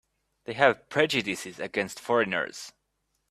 [0.45, 2.73] They have prejudices against foreigners.